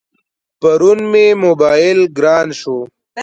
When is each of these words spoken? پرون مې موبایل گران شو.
پرون 0.59 0.99
مې 1.11 1.25
موبایل 1.43 1.99
گران 2.17 2.47
شو. 2.59 2.77